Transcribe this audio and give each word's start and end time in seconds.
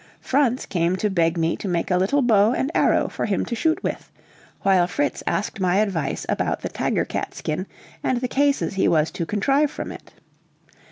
Franz 0.19 0.65
came 0.65 0.95
to 0.95 1.11
beg 1.11 1.37
me 1.37 1.55
to 1.55 1.67
make 1.67 1.91
a 1.91 1.97
little 1.97 2.23
bow 2.23 2.53
and 2.53 2.71
arrow 2.73 3.07
for 3.07 3.27
him 3.27 3.45
to 3.45 3.53
shoot 3.53 3.83
with, 3.83 4.11
while 4.61 4.87
Fritz 4.87 5.21
asked 5.27 5.59
my 5.59 5.75
advice 5.75 6.25
about 6.27 6.61
the 6.61 6.69
tiger 6.69 7.05
cat 7.05 7.35
skin 7.35 7.67
and 8.03 8.19
the 8.19 8.27
cases 8.27 8.73
he 8.73 8.87
was 8.87 9.11
to 9.11 9.27
contrive 9.27 9.69
from 9.69 9.91
it. 9.91 10.11